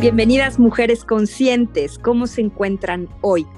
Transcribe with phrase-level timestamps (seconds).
[0.00, 3.48] Bienvenidas mujeres conscientes, ¿cómo se encuentran hoy?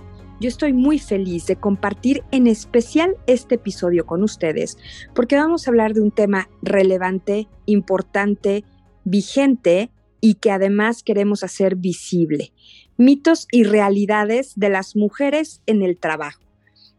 [0.41, 4.79] Yo estoy muy feliz de compartir en especial este episodio con ustedes
[5.15, 8.65] porque vamos a hablar de un tema relevante, importante,
[9.05, 9.91] vigente
[10.23, 12.55] y que además queremos hacer visible.
[12.97, 16.41] Mitos y realidades de las mujeres en el trabajo.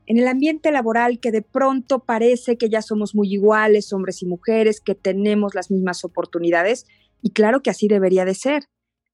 [0.05, 4.27] En el ambiente laboral que de pronto parece que ya somos muy iguales, hombres y
[4.27, 6.85] mujeres, que tenemos las mismas oportunidades,
[7.23, 8.65] y claro que así debería de ser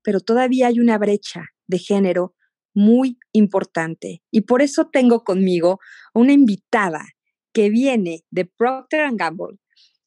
[0.03, 2.35] pero todavía hay una brecha de género
[2.73, 4.21] muy importante.
[4.31, 5.79] Y por eso tengo conmigo
[6.13, 7.03] una invitada
[7.53, 9.57] que viene de Procter⁇ Gamble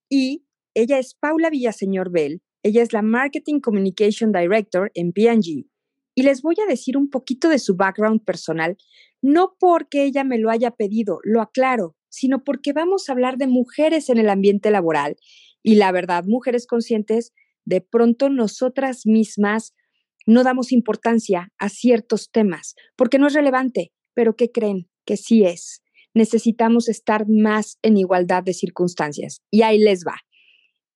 [0.08, 2.42] y ella es Paula Villaseñor Bell.
[2.62, 5.66] Ella es la Marketing Communication Director en P&G.
[6.14, 8.76] Y les voy a decir un poquito de su background personal,
[9.22, 13.46] no porque ella me lo haya pedido, lo aclaro, sino porque vamos a hablar de
[13.46, 15.16] mujeres en el ambiente laboral.
[15.62, 17.32] Y la verdad, mujeres conscientes,
[17.64, 19.74] de pronto nosotras mismas
[20.26, 24.88] no damos importancia a ciertos temas porque no es relevante, pero ¿qué creen?
[25.04, 25.82] Que sí es.
[26.14, 29.42] Necesitamos estar más en igualdad de circunstancias.
[29.50, 30.16] Y ahí les va.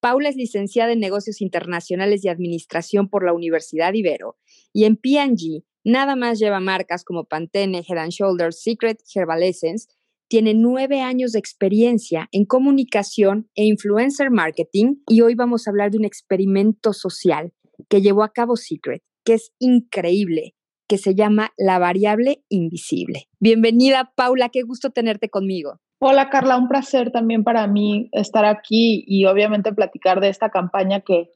[0.00, 4.36] Paula es licenciada en negocios internacionales y administración por la Universidad Ibero
[4.72, 9.88] y en P&G nada más lleva marcas como Pantene, Head Shoulders, Secret, Herbal Essence.
[10.28, 15.90] Tiene nueve años de experiencia en comunicación e influencer marketing y hoy vamos a hablar
[15.90, 17.54] de un experimento social
[17.88, 20.54] que llevó a cabo Secret que es increíble,
[20.88, 23.24] que se llama La variable invisible.
[23.40, 25.80] Bienvenida, Paula, qué gusto tenerte conmigo.
[26.00, 31.00] Hola, Carla, un placer también para mí estar aquí y obviamente platicar de esta campaña
[31.00, 31.30] que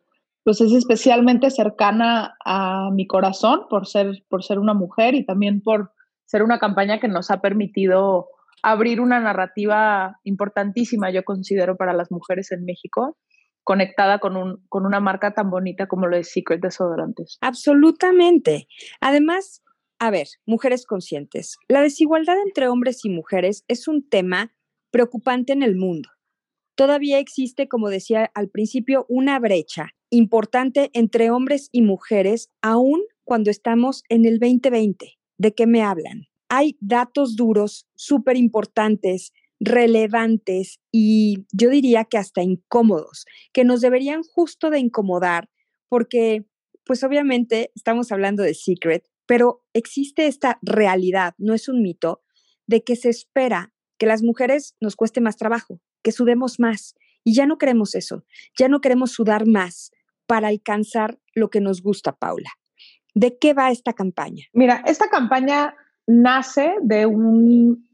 [0.44, 5.62] pues es especialmente cercana a mi corazón por ser, por ser una mujer y también
[5.62, 5.92] por
[6.24, 8.28] ser una campaña que nos ha permitido
[8.62, 13.16] abrir una narrativa importantísima, yo considero, para las mujeres en México
[13.68, 17.36] conectada con, un, con una marca tan bonita como lo de Secret Desodorantes.
[17.42, 18.66] Absolutamente.
[18.98, 19.62] Además,
[19.98, 24.54] a ver, mujeres conscientes, la desigualdad entre hombres y mujeres es un tema
[24.90, 26.08] preocupante en el mundo.
[26.76, 33.50] Todavía existe, como decía al principio, una brecha importante entre hombres y mujeres, aún cuando
[33.50, 35.18] estamos en el 2020.
[35.36, 36.28] ¿De qué me hablan?
[36.48, 44.22] Hay datos duros súper importantes relevantes y yo diría que hasta incómodos, que nos deberían
[44.22, 45.48] justo de incomodar,
[45.88, 46.46] porque
[46.84, 52.22] pues obviamente estamos hablando de Secret, pero existe esta realidad, no es un mito,
[52.66, 56.94] de que se espera que las mujeres nos cueste más trabajo, que sudemos más.
[57.24, 58.24] Y ya no queremos eso,
[58.58, 59.90] ya no queremos sudar más
[60.26, 62.50] para alcanzar lo que nos gusta, Paula.
[63.14, 64.44] ¿De qué va esta campaña?
[64.52, 65.74] Mira, esta campaña
[66.06, 67.87] nace de un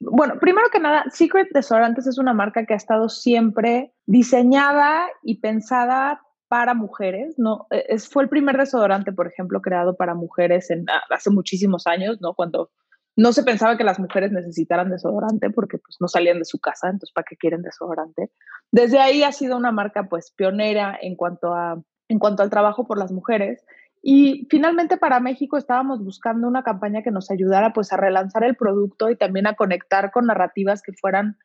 [0.00, 5.40] bueno, primero que nada, Secret Desodorantes es una marca que ha estado siempre diseñada y
[5.40, 7.66] pensada para mujeres, ¿no?
[7.70, 12.18] E, es, fue el primer desodorante, por ejemplo, creado para mujeres en, hace muchísimos años,
[12.20, 12.34] ¿no?
[12.34, 12.70] Cuando
[13.16, 16.86] no se pensaba que las mujeres necesitaran desodorante porque pues no salían de su casa,
[16.86, 18.30] entonces ¿para qué quieren desodorante?
[18.70, 22.86] Desde ahí ha sido una marca pues pionera en cuanto a en cuanto al trabajo
[22.86, 23.64] por las mujeres
[24.02, 28.56] y finalmente para México estábamos buscando una campaña que nos ayudara pues a relanzar el
[28.56, 31.36] producto y también a conectar con narrativas que fueran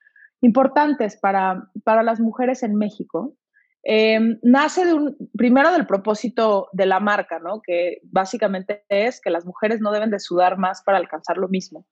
[0.42, 3.36] importantes para, para las mujeres en México.
[3.82, 7.62] Em, nace de un, primero del propósito de la marca, ¿no?
[7.62, 11.86] que básicamente es que las mujeres no deben de sudar más para alcanzar lo mismo.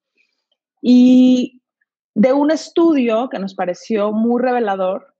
[0.81, 1.61] Y
[2.13, 5.15] de un estudio que nos pareció muy revelador,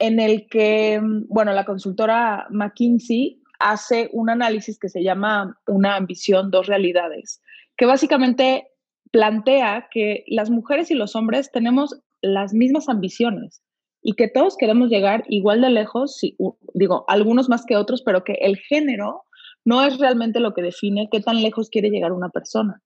[0.00, 6.50] en el que, bueno, la consultora McKinsey hace un análisis que se llama Una ambición,
[6.50, 7.42] dos realidades,
[7.76, 8.68] que básicamente
[9.10, 13.62] plantea que las mujeres y los hombres tenemos las mismas ambiciones
[14.02, 16.20] y que todos queremos llegar igual de lejos,
[16.74, 19.24] digo, algunos más que otros, pero que el género
[19.64, 22.82] no es realmente lo que define qué tan lejos quiere llegar una persona.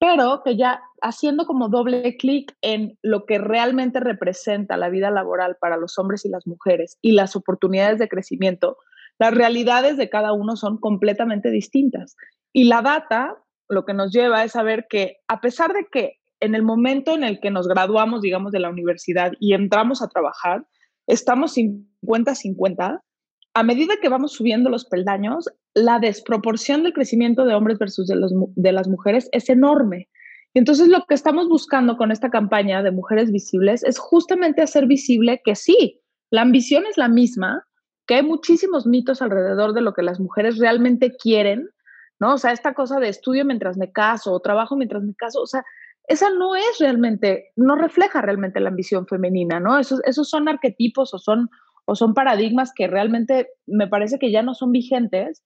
[0.00, 5.56] Pero que ya haciendo como doble clic en lo que realmente representa la vida laboral
[5.60, 8.78] para los hombres y las mujeres y las oportunidades de crecimiento,
[9.18, 12.16] las realidades de cada uno son completamente distintas.
[12.52, 13.36] Y la data
[13.68, 17.24] lo que nos lleva es saber que a pesar de que en el momento en
[17.24, 20.66] el que nos graduamos, digamos, de la universidad y entramos a trabajar,
[21.06, 23.00] estamos 50-50,
[23.54, 28.16] a medida que vamos subiendo los peldaños, la desproporción del crecimiento de hombres versus de,
[28.54, 30.08] de las mujeres es enorme.
[30.54, 35.40] Entonces, lo que estamos buscando con esta campaña de Mujeres Visibles es justamente hacer visible
[35.44, 36.00] que sí,
[36.30, 37.64] la ambición es la misma,
[38.08, 41.68] que hay muchísimos mitos alrededor de lo que las mujeres realmente quieren,
[42.18, 42.34] ¿no?
[42.34, 45.46] O sea, esta cosa de estudio mientras me caso o trabajo mientras me caso, o
[45.46, 45.62] sea,
[46.08, 49.78] esa no es realmente, no refleja realmente la ambición femenina, ¿no?
[49.78, 51.50] Esos, esos son arquetipos o son,
[51.84, 55.44] o son paradigmas que realmente me parece que ya no son vigentes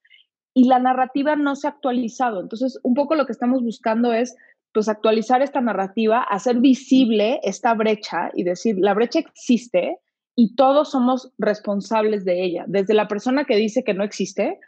[0.53, 2.39] y la narrativa no se ha actualizado.
[2.39, 4.37] Entonces, un poco lo que estamos buscando es
[4.73, 9.97] pues actualizar esta narrativa, hacer visible esta brecha y decir, la brecha existe
[10.35, 14.59] y todos somos responsables de ella, desde la persona que dice que no existe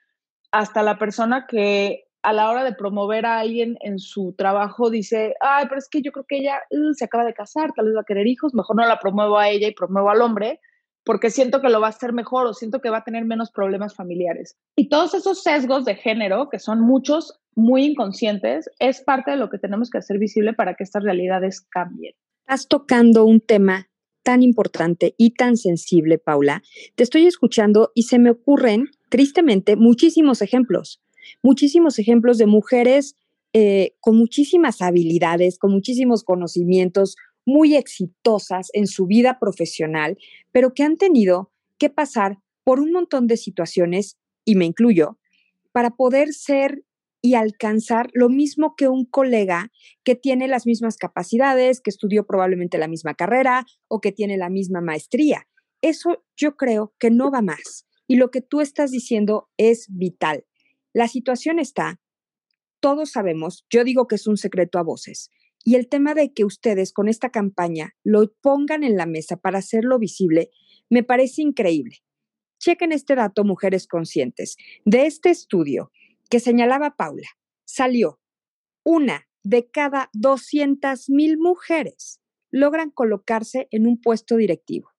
[0.52, 5.36] hasta la persona que a la hora de promover a alguien en su trabajo dice,
[5.42, 7.96] ay, pero es que yo creo que ella uh, se acaba de casar, tal vez
[7.96, 10.60] va a querer hijos, mejor no la promuevo a ella y promuevo al hombre,
[11.04, 13.52] porque siento que lo va a hacer mejor o siento que va a tener menos
[13.52, 14.58] problemas familiares.
[14.76, 19.50] Y todos esos sesgos de género, que son muchos muy inconscientes, es parte de lo
[19.50, 22.16] que tenemos que hacer visible para que estas realidades cambien.
[22.48, 23.88] Estás tocando un tema
[24.26, 26.64] tan importante y tan sensible, Paula.
[26.96, 31.00] Te estoy escuchando y se me ocurren, tristemente, muchísimos ejemplos,
[31.44, 33.16] muchísimos ejemplos de mujeres
[33.54, 40.18] eh, con muchísimas habilidades, con muchísimos conocimientos, muy exitosas en su vida profesional,
[40.52, 45.20] pero que han tenido que pasar por un montón de situaciones, y me incluyo,
[45.72, 46.84] para poder ser
[47.26, 49.72] y alcanzar lo mismo que un colega
[50.04, 54.52] que tiene las mismas capacidades, que estudió probablemente la misma carrera o que tiene la
[54.52, 55.48] misma maestría.
[55.82, 57.88] Eso yo creo que no va más.
[58.08, 60.46] Y lo que tú estás diciendo es vital.
[60.94, 62.00] La situación está,
[62.80, 65.32] todos sabemos, yo digo que es un secreto a voces,
[65.64, 69.58] y el tema de que ustedes con esta campaña lo pongan en la mesa para
[69.58, 70.52] hacerlo visible,
[70.92, 72.04] me parece increíble.
[72.60, 74.58] Chequen este dato, mujeres conscientes.
[74.86, 75.92] De este estudio
[76.30, 77.28] que señalaba Paula,
[77.66, 78.20] salió
[78.84, 82.20] una de cada 200 mil mujeres
[82.52, 84.92] logran colocarse en un puesto directivo.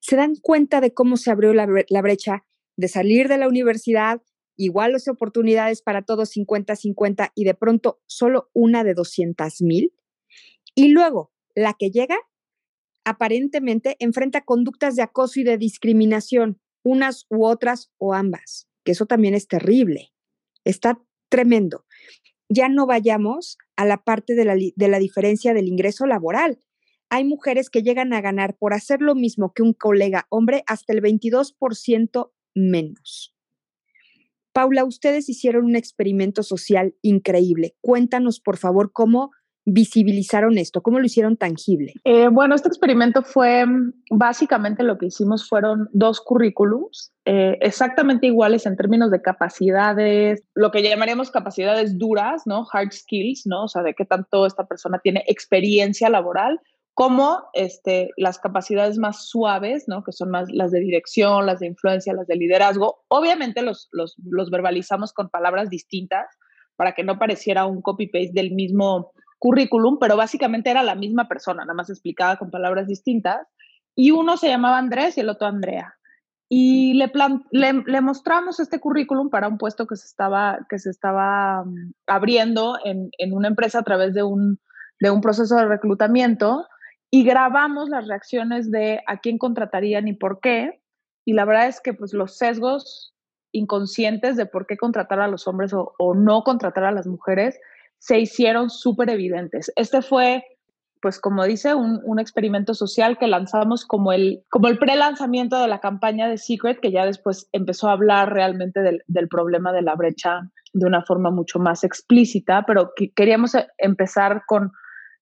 [0.00, 2.46] Se dan cuenta de cómo se abrió la, la brecha
[2.76, 4.22] de salir de la universidad,
[4.56, 9.92] iguales oportunidades para todos 50-50 y de pronto solo una de 200 mil.
[10.74, 12.16] Y luego, la que llega,
[13.04, 19.06] aparentemente enfrenta conductas de acoso y de discriminación, unas u otras o ambas, que eso
[19.06, 20.13] también es terrible.
[20.64, 21.84] Está tremendo.
[22.48, 26.58] Ya no vayamos a la parte de la, de la diferencia del ingreso laboral.
[27.10, 30.92] Hay mujeres que llegan a ganar por hacer lo mismo que un colega hombre hasta
[30.92, 33.34] el 22% menos.
[34.52, 37.76] Paula, ustedes hicieron un experimento social increíble.
[37.80, 39.32] Cuéntanos, por favor, cómo
[39.64, 41.94] visibilizaron esto, cómo lo hicieron tangible.
[42.04, 43.64] Eh, bueno, este experimento fue
[44.10, 50.70] básicamente lo que hicimos fueron dos currículums eh, exactamente iguales en términos de capacidades, lo
[50.70, 52.66] que llamaríamos capacidades duras, ¿no?
[52.70, 53.64] Hard skills, ¿no?
[53.64, 56.60] O sea, de qué tanto esta persona tiene experiencia laboral
[56.94, 60.04] como este, las capacidades más suaves, ¿no?
[60.04, 63.04] que son más las de dirección, las de influencia, las de liderazgo.
[63.08, 66.26] Obviamente los, los, los verbalizamos con palabras distintas
[66.76, 69.12] para que no pareciera un copy-paste del mismo
[69.44, 73.46] currículum, pero básicamente era la misma persona, nada más explicada con palabras distintas.
[73.94, 75.98] Y uno se llamaba Andrés y el otro Andrea.
[76.48, 77.12] Y le,
[77.50, 81.92] le, le, mostramos este currículum para un puesto que se estaba, que se estaba um,
[82.06, 84.60] abriendo en, en, una empresa a través de un,
[84.98, 86.66] de un proceso de reclutamiento
[87.10, 90.80] y grabamos las reacciones de a quién contratarían y por qué.
[91.26, 93.14] Y la verdad es que pues los sesgos
[93.52, 97.60] inconscientes de por qué contratar a los hombres o, no contratar a las mujeres
[98.04, 99.72] se hicieron súper evidentes.
[99.76, 100.44] Este fue,
[101.00, 105.68] pues como dice, un, un, experimento social que lanzamos como el, como el pre-lanzamiento de
[105.68, 109.80] la campaña de Secret, que ya después empezó a hablar realmente del, del problema de
[109.80, 114.70] la brecha de una forma mucho más explícita, pero que queríamos e, empezar con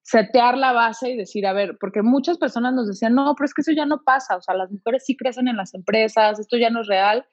[0.03, 3.55] setear la base y decir, a ver, porque muchas personas nos decían, no, pero es
[3.55, 6.57] que eso ya no pasa, o sea, las mujeres sí crecen en las empresas, esto
[6.57, 7.25] ya no es real,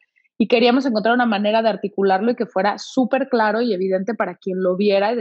[0.41, 4.36] y queríamos encontrar una manera de articularlo y que fuera súper claro y evidente para
[4.36, 5.13] quien lo viera.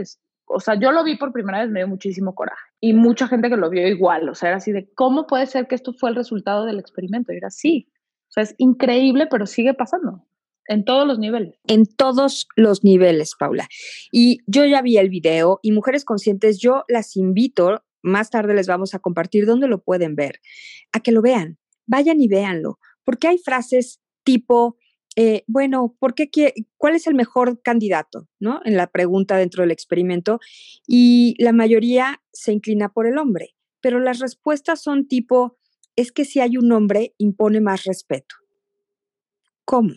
[0.45, 3.49] o sea, yo lo vi por primera vez, me dio muchísimo coraje, y mucha gente
[3.49, 6.09] que lo vio igual, o sea, era así de, ¿cómo puede ser que esto fue
[6.09, 7.33] el resultado del experimento?
[7.33, 7.91] Y era así,
[8.29, 10.25] o sea, es increíble, pero sigue pasando.
[10.67, 11.59] En todos los niveles.
[11.67, 13.67] En todos los niveles, Paula.
[14.11, 18.67] Y yo ya vi el video y Mujeres Conscientes, yo las invito, más tarde les
[18.67, 20.39] vamos a compartir dónde lo pueden ver,
[20.93, 21.57] a que lo vean.
[21.87, 24.77] Vayan y véanlo, porque hay frases tipo,
[25.15, 26.29] eh, bueno, ¿por qué,
[26.77, 28.27] ¿cuál es el mejor candidato?
[28.39, 28.61] ¿no?
[28.65, 30.39] En la pregunta dentro del experimento.
[30.87, 35.57] Y la mayoría se inclina por el hombre, pero las respuestas son tipo,
[35.95, 38.35] es que si hay un hombre, impone más respeto.
[39.65, 39.93] ¿Cómo?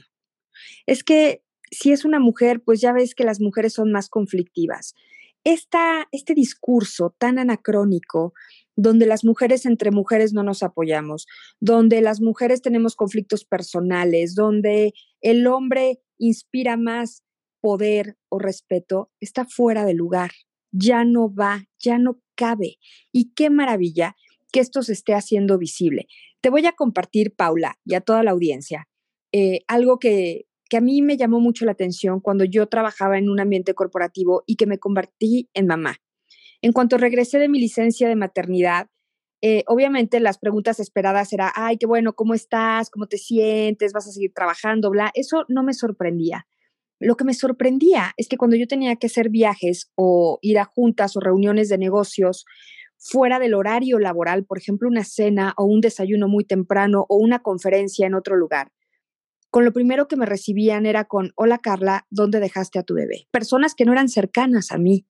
[0.86, 4.94] es que si es una mujer, pues ya ves que las mujeres son más conflictivas.
[5.44, 8.32] Esta, este discurso tan anacrónico
[8.76, 11.26] donde las mujeres entre mujeres no nos apoyamos,
[11.60, 17.22] donde las mujeres tenemos conflictos personales, donde el hombre inspira más
[17.60, 20.32] poder o respeto, está fuera de lugar,
[20.72, 22.78] ya no va, ya no cabe.
[23.12, 24.16] Y qué maravilla
[24.52, 26.08] que esto se esté haciendo visible.
[26.40, 28.88] Te voy a compartir, Paula, y a toda la audiencia,
[29.32, 33.28] eh, algo que, que a mí me llamó mucho la atención cuando yo trabajaba en
[33.28, 35.98] un ambiente corporativo y que me convertí en mamá.
[36.62, 38.86] En cuanto regresé de mi licencia de maternidad,
[39.42, 42.88] eh, obviamente las preguntas esperadas era, ay, qué bueno, ¿cómo estás?
[42.88, 43.92] ¿Cómo te sientes?
[43.92, 44.88] ¿Vas a seguir trabajando?
[44.88, 45.10] Bla.
[45.12, 46.46] Eso no me sorprendía.
[46.98, 50.64] Lo que me sorprendía es que cuando yo tenía que hacer viajes o ir a
[50.64, 52.46] juntas o reuniones de negocios
[52.96, 57.40] fuera del horario laboral, por ejemplo, una cena o un desayuno muy temprano o una
[57.40, 58.72] conferencia en otro lugar,
[59.52, 63.28] con lo primero que me recibían era con, hola Carla, ¿dónde dejaste a tu bebé?
[63.30, 65.06] Personas que no eran cercanas a mí.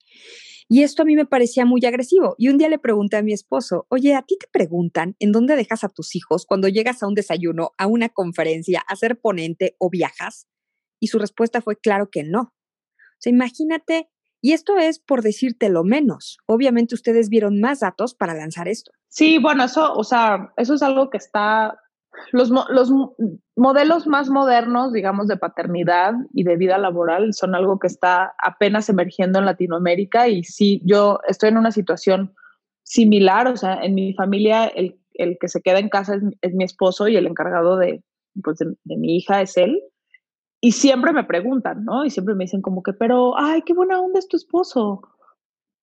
[0.69, 2.35] Y esto a mí me parecía muy agresivo.
[2.39, 5.55] Y un día le pregunté a mi esposo, oye, ¿a ti te preguntan en dónde
[5.55, 9.77] dejas a tus hijos cuando llegas a un desayuno, a una conferencia, a ser ponente
[9.79, 10.49] o viajas?
[10.99, 12.41] Y su respuesta fue, claro que no.
[12.41, 14.09] O sea, imagínate,
[14.41, 16.39] y esto es por decirte lo menos.
[16.47, 18.91] Obviamente ustedes vieron más datos para lanzar esto.
[19.07, 21.79] Sí, bueno, eso, o sea, eso es algo que está
[22.33, 22.93] los, los,
[23.57, 28.89] modelos más modernos, digamos, de paternidad y de vida laboral son algo que está apenas
[28.89, 32.35] emergiendo en Latinoamérica y sí, yo estoy en una situación
[32.83, 34.99] similar, o sea, en mi familia el,
[35.41, 38.03] que se queda en casa es, mi esposo y el encargado de,
[38.43, 39.81] pues de, mi hija es él.
[40.61, 42.05] Y siempre me preguntan, ¿no?
[42.05, 45.03] Y siempre me dicen como que, pero, ay, qué buena onda es tu esposo.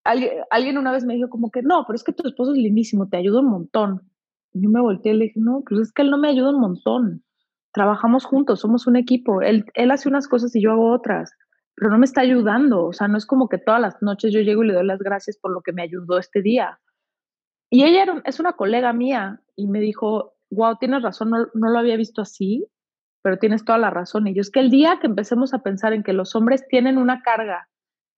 [0.04, 3.08] Alguien una vez me dijo como que, no, pero es que tu esposo es lindísimo,
[3.08, 4.09] te ayuda un montón.
[4.52, 6.60] Yo me volteé y le dije, no, pues es que él no me ayuda un
[6.60, 7.24] montón.
[7.72, 9.42] Trabajamos juntos, somos un equipo.
[9.42, 11.32] Él, él hace unas cosas y yo hago otras,
[11.76, 12.86] pero no me está ayudando.
[12.86, 14.98] O sea, no es como que todas las noches yo llego y le doy las
[14.98, 16.80] gracias por lo que me ayudó este día.
[17.70, 21.78] Y ella es una colega mía y me dijo, wow, tienes razón, no, no lo
[21.78, 22.66] había visto así,
[23.22, 24.26] pero tienes toda la razón.
[24.26, 26.98] Y yo es que el día que empecemos a pensar en que los hombres tienen
[26.98, 27.68] una carga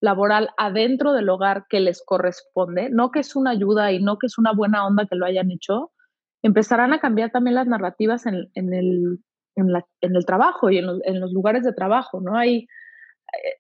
[0.01, 4.27] laboral adentro del hogar que les corresponde, no que es una ayuda y no que
[4.27, 5.92] es una buena onda que lo hayan hecho,
[6.43, 9.21] empezarán a cambiar también las narrativas en, en, el,
[9.57, 12.37] en, la, en el, trabajo y los, en los, lugares de trabajo, ¿no?
[12.37, 12.67] Hay,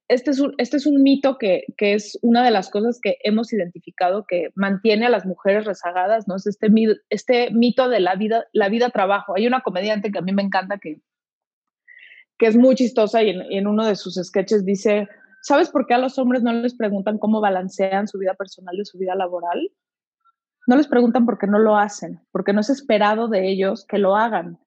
[0.08, 3.16] este, es un, este es un mito que, que, es una de las cosas que
[3.22, 6.36] hemos identificado que mantiene a las mujeres rezagadas, ¿no?
[6.36, 6.68] Es este,
[7.08, 9.34] este mito de la vida, la vida trabajo.
[9.36, 11.00] Hay una comediante que a mí me encanta que,
[12.38, 15.08] que es muy chistosa y en, y en uno de sus sketches dice,
[15.42, 18.84] ¿sabes por qué a los hombres no les preguntan cómo balancean su vida personal y
[18.84, 19.70] su vida laboral?
[20.66, 23.98] No les preguntan por qué no lo hacen, porque no es esperado de ellos que
[23.98, 24.58] lo hagan.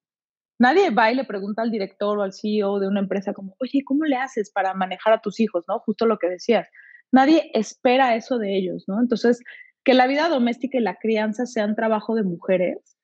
[0.58, 3.82] Nadie va y le pregunta al director o al CEO de una empresa como, oye,
[3.84, 5.64] ¿cómo le haces para manejar a tus hijos?
[5.68, 5.78] ¿No?
[5.80, 6.68] Justo lo que decías.
[7.12, 9.00] Nadie espera eso de ellos, ¿no?
[9.00, 9.42] Entonces,
[9.84, 12.98] que la vida doméstica y la crianza sean trabajo de mujeres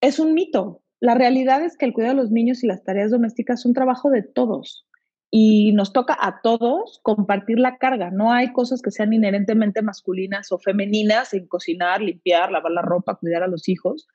[0.00, 0.82] es un mito.
[1.00, 4.10] La realidad es que el cuidado de los niños y las tareas domésticas son trabajo
[4.10, 4.86] de todos
[5.34, 8.10] y nos toca a todos compartir la carga.
[8.10, 13.14] No hay cosas que sean inherentemente masculinas o femeninas en cocinar, limpiar, lavar la ropa,
[13.14, 14.06] cuidar a los hijos.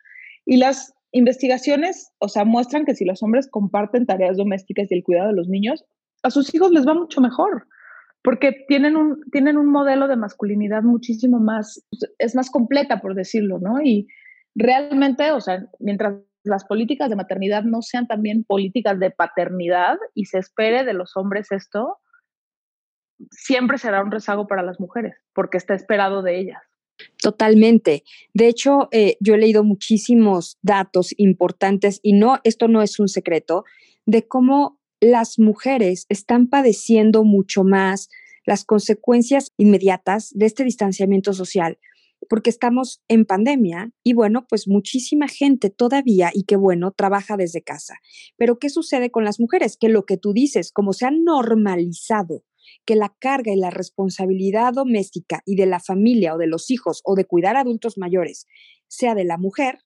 [0.45, 5.03] Y las investigaciones, o sea, muestran que si los hombres comparten tareas domésticas y el
[5.03, 5.85] cuidado de los niños,
[6.21, 7.65] a sus hijos les va mucho mejor,
[8.21, 11.83] porque tienen un, tienen un modelo de masculinidad muchísimo más,
[12.19, 13.81] es más completa, por decirlo, ¿no?
[13.81, 14.07] Y
[14.53, 16.13] realmente, o sea, mientras
[16.47, 21.15] las políticas de maternidad no sean también políticas de paternidad y se espere de los
[21.15, 21.97] hombres esto,
[23.31, 26.61] siempre será un rezago para las mujeres, porque está esperado de ellas.
[27.21, 28.03] Totalmente.
[28.33, 33.07] De hecho, eh, yo he leído muchísimos datos importantes y no, esto no es un
[33.07, 33.65] secreto,
[34.05, 38.09] de cómo las mujeres están padeciendo mucho más
[38.45, 41.77] las consecuencias inmediatas de este distanciamiento social
[42.29, 47.61] porque estamos en pandemia y bueno, pues muchísima gente todavía, y qué bueno, trabaja desde
[47.61, 47.95] casa.
[48.37, 49.77] Pero ¿qué sucede con las mujeres?
[49.77, 52.43] Que lo que tú dices, como se ha normalizado
[52.85, 57.01] que la carga y la responsabilidad doméstica y de la familia o de los hijos
[57.05, 58.45] o de cuidar a adultos mayores
[58.87, 59.79] sea de la mujer,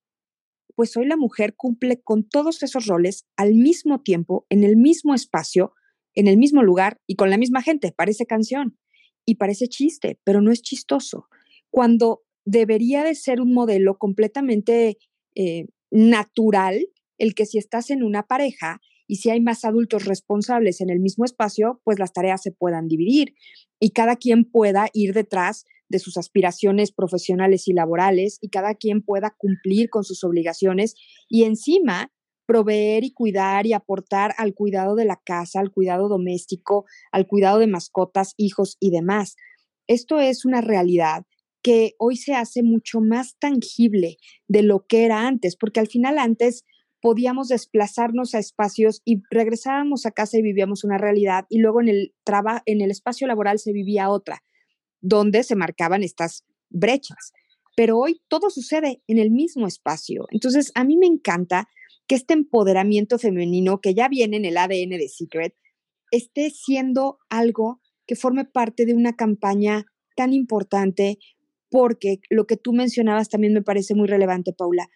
[0.75, 5.13] pues hoy la mujer cumple con todos esos roles al mismo tiempo, en el mismo
[5.13, 5.73] espacio,
[6.13, 7.93] en el mismo lugar y con la misma gente.
[7.95, 8.77] Parece canción
[9.25, 11.27] y parece chiste, pero no es chistoso
[11.71, 14.97] cuando debería de ser un modelo completamente
[15.35, 20.81] eh, natural el que si estás en una pareja y si hay más adultos responsables
[20.81, 23.35] en el mismo espacio, pues las tareas se puedan dividir
[23.79, 29.01] y cada quien pueda ir detrás de sus aspiraciones profesionales y laborales y cada quien
[29.01, 30.95] pueda cumplir con sus obligaciones
[31.27, 32.11] y encima
[32.47, 37.59] proveer y cuidar y aportar al cuidado de la casa, al cuidado doméstico, al cuidado
[37.59, 39.35] de mascotas, hijos y demás.
[39.87, 41.25] Esto es una realidad
[41.61, 46.17] que hoy se hace mucho más tangible de lo que era antes, porque al final
[46.17, 46.65] antes
[47.01, 51.89] podíamos desplazarnos a espacios y regresábamos a casa y vivíamos una realidad y luego en
[51.89, 52.13] el
[52.65, 54.43] en el espacio laboral se vivía otra,
[55.01, 57.33] donde se marcaban estas brechas.
[57.75, 60.27] Pero hoy todo sucede en el mismo espacio.
[60.31, 61.67] Entonces, a mí me encanta
[62.07, 65.55] que este empoderamiento femenino que ya viene en el ADN de Secret
[66.11, 71.17] esté siendo algo que forme parte de una campaña tan importante
[71.71, 74.89] porque lo que tú mencionabas también me parece muy relevante, Paula.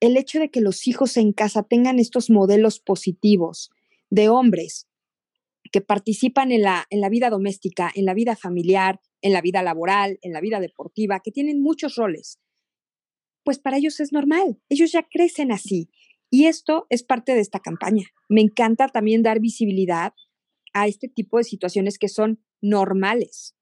[0.00, 3.70] El hecho de que los hijos en casa tengan estos modelos positivos
[4.08, 4.88] de hombres
[5.72, 9.62] que participan en la, en la vida doméstica, en la vida familiar, en la vida
[9.62, 12.38] laboral, en la vida deportiva, que tienen muchos roles,
[13.44, 15.90] pues para ellos es normal, ellos ya crecen así.
[16.30, 18.04] Y esto es parte de esta campaña.
[18.28, 20.14] Me encanta también dar visibilidad
[20.72, 23.54] a este tipo de situaciones que son normales.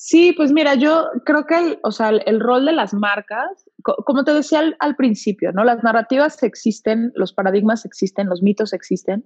[0.00, 4.22] Sí, pues mira, yo creo que el, o sea, el, rol de las marcas, como
[4.22, 5.64] te decía al, principio, ¿no?
[5.64, 9.24] Las narrativas existen, los paradigmas existen, los mitos existen,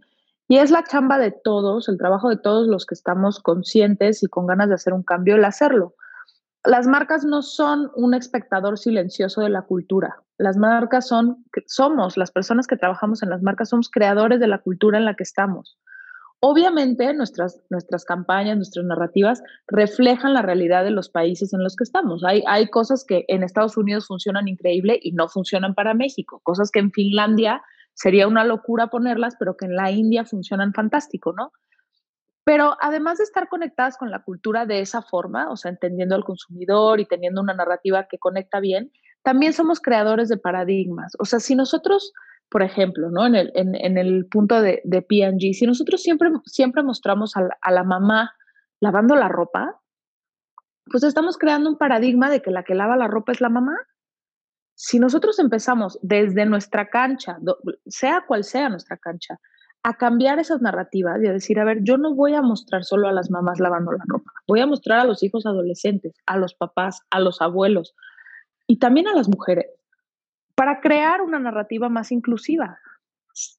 [0.48, 4.28] y es la chamba de todos, el trabajo de todos los que estamos conscientes y
[4.28, 5.94] con ganas de hacer un cambio, el hacerlo.
[6.64, 10.22] Las marcas no son un espectador silencioso de la cultura.
[10.38, 14.62] Las marcas son, somos, las personas que trabajamos en las marcas, somos creadores de la
[14.62, 15.78] cultura en la que estamos.
[16.44, 21.84] Obviamente nuestras, nuestras campañas, nuestras narrativas reflejan la realidad de los países en los que
[21.84, 22.24] estamos.
[22.24, 26.72] Hay, hay cosas que en Estados Unidos funcionan increíble y no funcionan para México, cosas
[26.72, 27.62] que en Finlandia
[27.94, 31.52] sería una locura ponerlas, pero que en la India funcionan fantástico, ¿no?
[32.42, 36.24] Pero además de estar conectadas con la cultura de esa forma, o sea, entendiendo al
[36.24, 38.90] consumidor y teniendo una narrativa que conecta bien,
[39.22, 41.12] también somos creadores de paradigmas.
[41.20, 42.12] O sea, si nosotros
[42.52, 43.24] por ejemplo, ¿no?
[43.24, 47.82] En el, punto de, de P&G, si nosotros siempre, siempre mostramos a la, a la,
[47.82, 48.34] mamá
[48.78, 49.80] lavando la ropa,
[50.84, 53.74] pues estamos creando un paradigma de que la que lava la ropa es la mamá.
[54.74, 57.38] Si nosotros empezamos desde nuestra cancha,
[57.86, 59.40] sea cual sea nuestra cancha,
[59.82, 63.08] a cambiar esas narrativas y a decir, a ver, yo no voy a mostrar solo
[63.08, 66.52] a las mamás lavando la ropa, voy a mostrar a los hijos adolescentes, a los
[66.54, 67.94] papás, a los abuelos
[68.66, 69.66] y también a las mujeres
[70.62, 72.78] para crear una narrativa más inclusiva.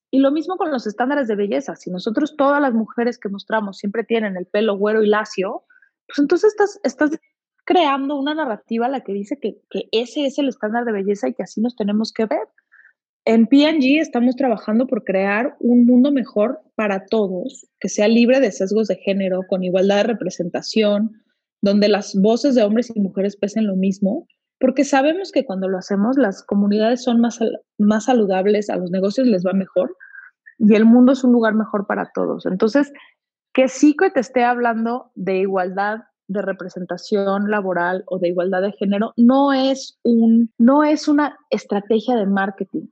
[0.09, 1.75] Y lo mismo con los estándares de belleza.
[1.75, 5.65] Si nosotros todas las mujeres que mostramos siempre tienen el pelo güero y lacio,
[6.07, 7.19] pues entonces estás,
[7.65, 11.33] creando una narrativa la que dice que, que ese es el estándar de belleza y
[11.33, 12.47] que así nos tenemos que ver.
[13.25, 18.53] En PG estamos trabajando por crear un mundo mejor para todos, que sea libre de
[18.53, 21.21] sesgos de género, con igualdad de representación,
[21.61, 24.25] donde las voces de hombres y mujeres pesen lo mismo
[24.59, 27.39] porque sabemos que cuando lo hacemos las comunidades son más,
[27.77, 29.95] más saludables, a los negocios les va mejor
[30.57, 32.45] y el mundo es un lugar mejor para todos.
[32.45, 32.91] Entonces,
[33.53, 38.71] que sí que te esté hablando de igualdad de representación laboral o de igualdad de
[38.71, 42.87] género no es un no es una estrategia de marketing.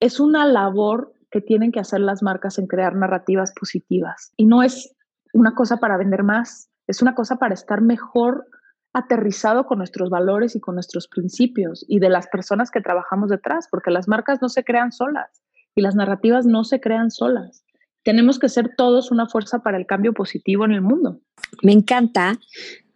[0.00, 4.62] Es una labor que tienen que hacer las marcas en crear narrativas positivas y no
[4.62, 4.94] es
[5.32, 8.46] una cosa para vender más, es una cosa para estar mejor
[8.92, 13.68] aterrizado con nuestros valores y con nuestros principios y de las personas que trabajamos detrás,
[13.70, 15.42] porque las marcas no se crean solas
[15.74, 17.64] y las narrativas no se crean solas.
[18.04, 21.20] Tenemos que ser todos una fuerza para el cambio positivo en el mundo.
[21.62, 22.38] Me encanta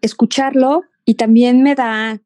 [0.01, 2.21] escucharlo y también me da,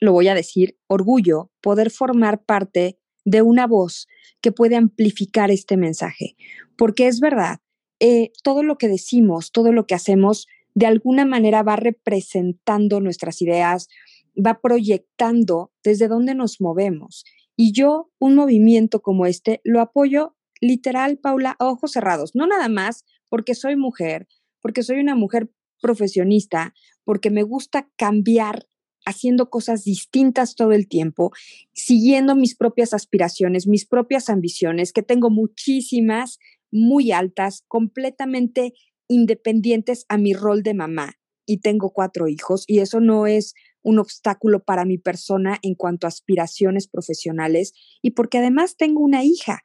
[0.00, 4.08] lo voy a decir, orgullo poder formar parte de una voz
[4.40, 6.34] que puede amplificar este mensaje,
[6.76, 7.60] porque es verdad,
[8.00, 13.42] eh, todo lo que decimos, todo lo que hacemos, de alguna manera va representando nuestras
[13.42, 13.88] ideas,
[14.34, 17.24] va proyectando desde dónde nos movemos.
[17.56, 22.68] Y yo, un movimiento como este, lo apoyo literal, Paula, a ojos cerrados, no nada
[22.68, 24.28] más porque soy mujer,
[24.60, 26.72] porque soy una mujer profesionista,
[27.04, 28.68] porque me gusta cambiar
[29.04, 31.32] haciendo cosas distintas todo el tiempo,
[31.72, 36.38] siguiendo mis propias aspiraciones, mis propias ambiciones, que tengo muchísimas,
[36.70, 38.74] muy altas, completamente
[39.12, 41.14] independientes a mi rol de mamá
[41.46, 46.06] y tengo cuatro hijos y eso no es un obstáculo para mi persona en cuanto
[46.06, 49.62] a aspiraciones profesionales y porque además tengo una hija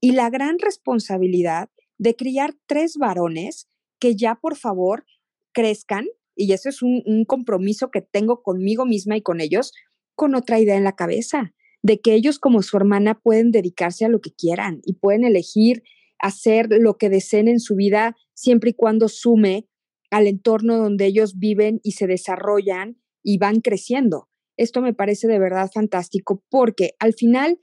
[0.00, 5.04] y la gran responsabilidad de criar tres varones que ya por favor
[5.52, 9.72] crezcan y eso es un, un compromiso que tengo conmigo misma y con ellos
[10.14, 14.08] con otra idea en la cabeza de que ellos como su hermana pueden dedicarse a
[14.08, 15.82] lo que quieran y pueden elegir
[16.18, 19.66] hacer lo que deseen en su vida siempre y cuando sume
[20.10, 24.28] al entorno donde ellos viven y se desarrollan y van creciendo.
[24.56, 27.58] Esto me parece de verdad fantástico porque al final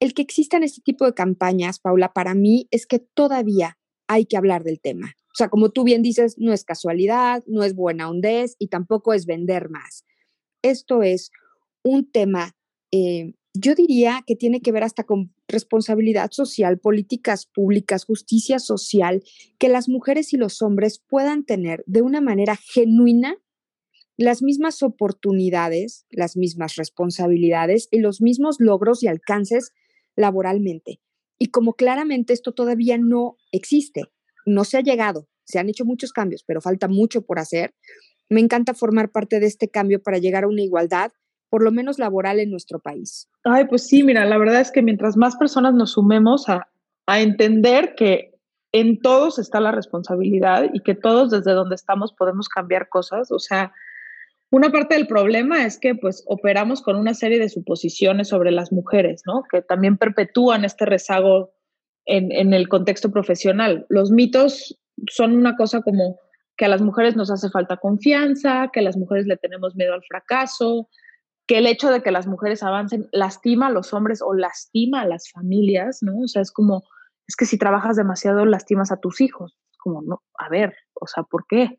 [0.00, 4.36] el que existan este tipo de campañas, Paula, para mí es que todavía hay que
[4.36, 5.14] hablar del tema.
[5.32, 9.14] O sea, como tú bien dices, no es casualidad, no es buena hondez y tampoco
[9.14, 10.04] es vender más.
[10.62, 11.30] Esto es
[11.82, 12.52] un tema,
[12.92, 19.22] eh, yo diría que tiene que ver hasta con responsabilidad social, políticas públicas, justicia social,
[19.58, 23.36] que las mujeres y los hombres puedan tener de una manera genuina
[24.16, 29.72] las mismas oportunidades, las mismas responsabilidades y los mismos logros y alcances
[30.16, 31.00] laboralmente.
[31.38, 34.04] Y como claramente esto todavía no existe,
[34.46, 37.74] no se ha llegado, se han hecho muchos cambios, pero falta mucho por hacer,
[38.30, 41.12] me encanta formar parte de este cambio para llegar a una igualdad,
[41.52, 43.28] por lo menos laboral en nuestro país.
[43.44, 46.66] Ay, pues sí, mira, la verdad es que mientras más personas nos sumemos a,
[47.06, 48.32] a entender que
[48.72, 53.38] en todos está la responsabilidad y que todos desde donde estamos podemos cambiar cosas, o
[53.38, 53.70] sea,
[54.50, 58.72] una parte del problema es que pues operamos con una serie de suposiciones sobre las
[58.72, 59.42] mujeres, ¿no?
[59.42, 61.52] Que también perpetúan este rezago
[62.06, 63.84] en, en, el contexto profesional.
[63.90, 66.18] Los mitos son una cosa como
[66.56, 69.92] que a las mujeres nos hace falta confianza, que a las mujeres le tenemos miedo
[69.92, 70.88] al fracaso,
[71.46, 75.06] que el hecho de que las mujeres avancen lastima a los hombres o lastima a
[75.06, 76.20] las familias, ¿no?
[76.20, 76.84] O sea, es como,
[77.26, 79.56] es que si trabajas demasiado lastimas a tus hijos.
[79.70, 81.78] Es como, no, a ver, o sea, ¿por qué?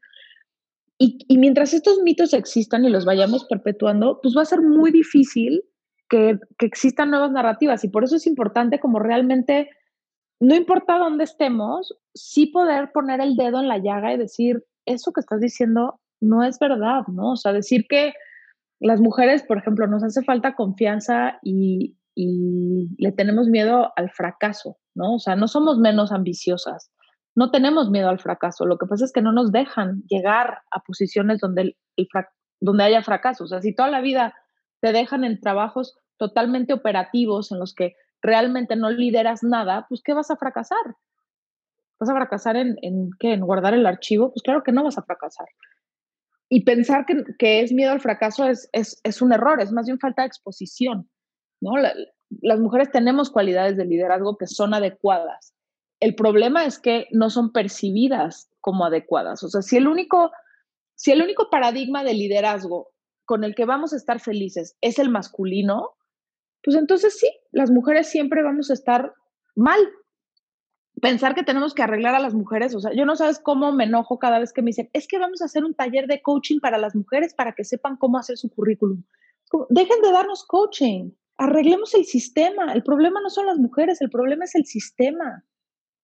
[0.98, 5.64] Y, mientras estos mitos existan y los vayamos perpetuando, pues va a ser muy difícil
[6.08, 7.84] que, que existan nuevas narrativas.
[7.84, 9.70] Y por eso es importante como realmente,
[10.40, 15.12] no importa dónde estemos, sí poder poner el dedo en la llaga y decir, eso
[15.12, 17.32] que estás diciendo no es verdad, ¿no?
[17.32, 18.14] O sea, decir que
[18.84, 25.16] las mujeres, por ejemplo, nos hace falta confianza y, le tenemos miedo al fracaso, ¿no?
[25.16, 26.92] O sea, no somos menos ambiciosas,
[27.34, 28.68] no tenemos miedo al fracaso.
[28.68, 31.78] Lo que pasa es que no nos dejan llegar a posiciones donde, el,
[32.60, 33.46] donde haya fracaso.
[33.46, 34.36] O sea, si toda la vida
[34.80, 40.14] te dejan en trabajos totalmente operativos en los que realmente no lideras nada, pues ¿qué
[40.14, 40.98] vas a fracasar?
[42.00, 43.34] ¿Vas a fracasar en, en qué?
[43.34, 44.32] ¿En guardar el archivo?
[44.32, 45.48] Pues claro que no vas a fracasar.
[46.54, 50.00] Y pensar que, es miedo al fracaso es, es, es, un error, es más bien
[50.00, 51.10] falta de exposición.
[51.62, 51.72] ¿no?
[52.42, 55.54] las mujeres tenemos cualidades de liderazgo que son adecuadas
[56.04, 59.42] el problema es que no son percibidas como adecuadas.
[59.42, 60.32] O sea, si el único,
[60.96, 62.90] si el único paradigma de liderazgo
[63.24, 65.92] con el que vamos a estar felices es el masculino,
[66.62, 69.14] pues entonces sí, las mujeres siempre vamos a estar
[69.56, 69.80] mal.
[71.04, 73.84] Pensar que tenemos que arreglar a las mujeres, o sea, yo no sabes cómo me
[73.84, 76.62] enojo cada vez que me dicen, es que vamos a hacer un taller de coaching
[76.62, 79.04] para las mujeres para que sepan cómo hacer su currículum.
[79.68, 82.72] dejen de darnos coaching, arreglemos el sistema.
[82.72, 85.44] El problema no son las mujeres, el problema es el sistema.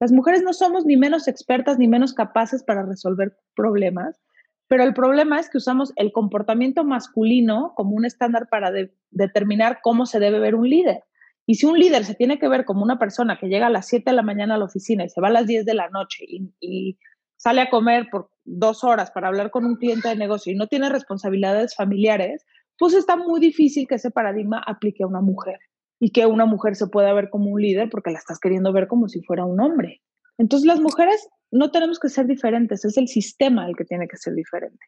[0.02, 4.20] Las mujeres no somos ni menos expertas ni menos capaces para resolver problemas,
[4.68, 8.70] pero el problema es que usamos el comportamiento masculino como un estándar para
[9.12, 11.06] determinar cómo se debe ver un líder.
[11.50, 13.88] Y si un líder se tiene que ver como una persona que llega a las
[13.88, 15.90] 7 de la mañana a la oficina y se va a las 10 de la
[15.90, 17.00] noche y, y
[17.38, 20.68] sale a comer por dos horas para hablar con un cliente de negocio y no
[20.68, 22.46] tiene responsabilidades familiares,
[22.78, 25.58] pues está muy difícil que ese paradigma aplique a una mujer
[26.00, 28.88] y que una mujer se pueda ver como un líder porque la estás queriendo ver
[28.88, 30.04] como si fuera un hombre.
[30.38, 34.18] Entonces las mujeres no tenemos que ser diferentes, es el sistema el que tiene que
[34.18, 34.86] ser diferente.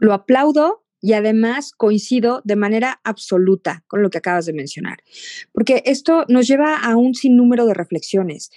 [0.00, 5.02] Lo aplaudo y además coincido de manera absoluta con lo que acabas de mencionar,
[5.52, 8.50] porque esto nos lleva a un sinnúmero de reflexiones.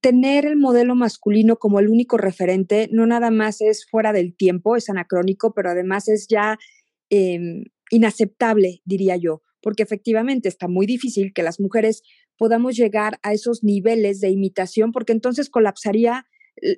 [0.00, 4.76] Tener el modelo masculino como el único referente no nada más es fuera del tiempo,
[4.76, 6.58] es anacrónico, pero además es ya
[7.10, 12.02] eh, inaceptable, diría yo porque efectivamente está muy difícil que las mujeres
[12.36, 16.26] podamos llegar a esos niveles de imitación, porque entonces colapsaría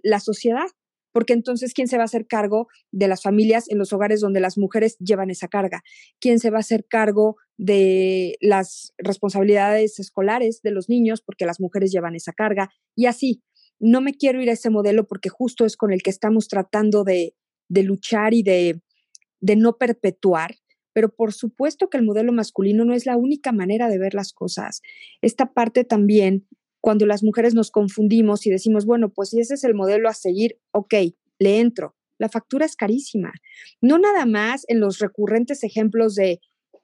[0.05, 0.69] la sociedad,
[1.17, 4.39] porque entonces ¿quién se va a hacer cargo de las familias en los hogares donde
[4.39, 5.83] las mujeres llevan esa carga?
[6.21, 11.59] ¿Quién se va a hacer cargo de las responsabilidades escolares de los niños porque las
[11.59, 12.69] mujeres llevan esa carga?
[12.95, 13.43] Y así,
[13.81, 17.03] no me quiero ir a ese modelo porque justo es con el que estamos tratando
[17.03, 17.35] de,
[17.71, 18.83] luchar y de
[19.41, 20.57] no perpetuar,
[20.93, 24.35] pero por supuesto que el modelo masculino no es la única manera de ver las
[24.35, 24.83] cosas.
[25.23, 26.47] Esta parte también,
[26.81, 30.15] cuando las mujeres nos confundimos y decimos, bueno, pues si ese es el modelo a
[30.15, 30.95] seguir, ok,
[31.39, 31.97] le entro.
[32.19, 33.33] La factura es carísima.
[33.81, 36.41] No nada más en los recurrentes ejemplos de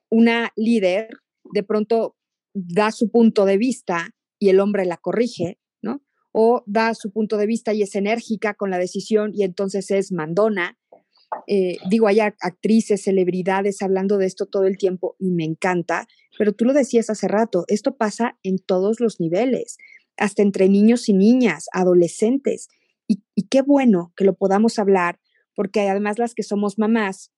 [0.09, 1.09] una líder
[1.53, 2.15] de pronto
[2.53, 6.03] da su punto de vista y el hombre la corrige, ¿no?
[6.31, 10.11] O da su punto de vista y es enérgica con la decisión y entonces es
[10.11, 10.77] mandona,
[11.47, 16.53] eh, digo, hay actrices, celebridades hablando de esto todo el tiempo y me encanta, pero
[16.53, 19.77] tú lo decías hace rato, esto pasa en todos los niveles,
[20.17, 22.69] hasta entre niños y niñas, adolescentes.
[23.07, 25.19] Y, y qué bueno que lo podamos hablar,
[25.55, 27.31] porque además las que somos mamás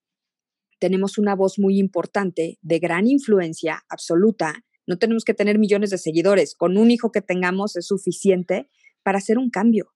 [0.79, 4.63] tenemos una voz muy importante, de gran influencia absoluta.
[4.87, 8.69] No tenemos que tener millones de seguidores, con un hijo que tengamos es suficiente
[9.03, 9.93] para hacer un cambio,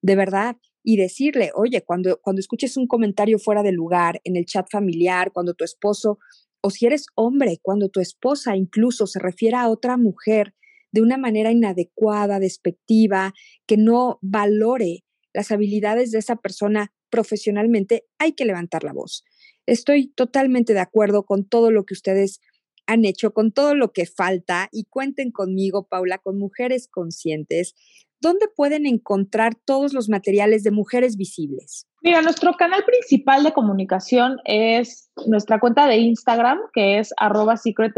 [0.00, 0.56] de verdad.
[0.82, 5.32] Y decirle, oye, cuando, cuando escuches un comentario fuera de lugar en el chat familiar,
[5.32, 6.18] cuando tu esposo,
[6.60, 10.54] o si eres hombre, cuando tu esposa incluso se refiere a otra mujer
[10.92, 13.34] de una manera inadecuada, despectiva,
[13.66, 19.24] que no valore las habilidades de esa persona profesionalmente, hay que levantar la voz.
[19.66, 22.40] Estoy totalmente de acuerdo con todo lo que ustedes
[22.86, 27.74] han hecho, con todo lo que falta y cuenten conmigo, Paula, con Mujeres Conscientes.
[28.22, 31.86] ¿Dónde pueden encontrar todos los materiales de Mujeres Visibles?
[32.02, 37.92] Mira, nuestro canal principal de comunicación es nuestra cuenta de Instagram, que es arroba secret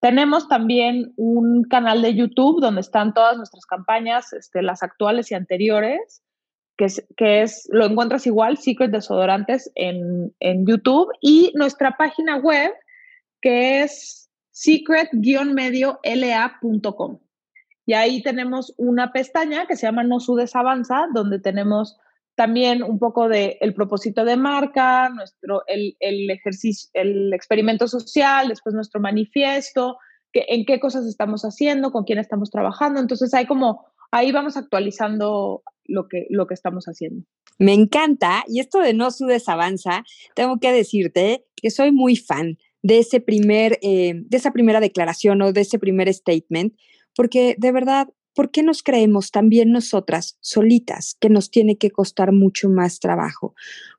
[0.00, 5.34] Tenemos también un canal de YouTube donde están todas nuestras campañas, este, las actuales y
[5.34, 6.22] anteriores
[6.78, 12.36] que es, que es, lo encuentras igual, Secret Desodorantes en, en YouTube y nuestra página
[12.36, 12.72] web
[13.42, 17.18] que es secret-medio-la.com.
[17.88, 21.96] Y ahí tenemos una pestaña que se llama No Sudes Avanza, donde tenemos
[22.34, 28.48] también un poco de el propósito de marca, nuestro, el, el, ejercicio, el experimento social,
[28.48, 29.96] después nuestro manifiesto,
[30.34, 33.00] que, en qué cosas estamos haciendo, con quién estamos trabajando.
[33.00, 37.24] Entonces hay como, ahí vamos actualizando lo que, lo que estamos haciendo.
[37.58, 42.58] Me encanta, y esto de no sudes avanza, tengo que decirte que soy muy fan
[42.82, 46.74] de ese primer, eh, de esa primera declaración o de ese primer statement,
[47.18, 52.30] porque de verdad, ¿por qué nos creemos también nosotras solitas que nos tiene que costar
[52.30, 53.56] mucho más trabajo?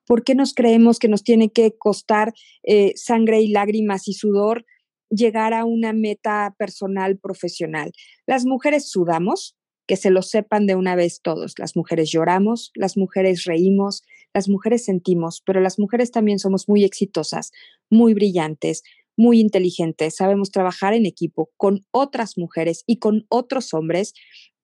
[0.07, 4.65] ¿Por qué nos creemos que nos tiene que costar eh, sangre y lágrimas y sudor
[5.09, 7.91] llegar a una meta personal profesional?
[8.25, 11.55] Las mujeres sudamos, que se lo sepan de una vez todos.
[11.57, 14.03] Las mujeres lloramos, las mujeres reímos,
[14.33, 17.51] las mujeres sentimos, pero las mujeres también somos muy exitosas,
[17.89, 18.83] muy brillantes,
[19.19, 24.13] muy inteligentes, sabemos trabajar en equipo con otras mujeres y con otros hombres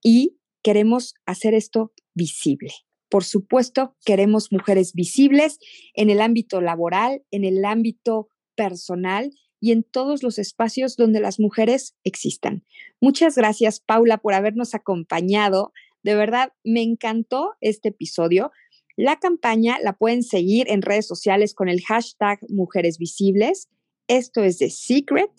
[0.02, 2.72] y queremos hacer esto visible.
[3.10, 5.60] Por supuesto, queremos mujeres visibles
[5.94, 11.38] en el ámbito laboral, en el ámbito personal y en todos los espacios donde las
[11.38, 12.63] mujeres existan.
[13.02, 15.74] Muchas gracias, Paula, por habernos acompañado.
[16.02, 18.52] De verdad, me encantó este episodio.
[18.96, 23.68] La campaña la pueden seguir en redes sociales con el hashtag Mujeres Visibles.
[24.08, 25.32] Esto es de Secret.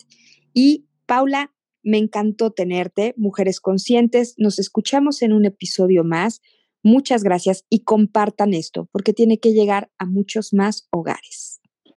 [0.53, 1.53] Y Paula,
[1.83, 4.33] me encantó tenerte, Mujeres Conscientes.
[4.37, 6.41] Nos escuchamos en un episodio más.
[6.83, 11.56] Muchas gracias y compartan esto porque tiene que llegar a muchos más hogares.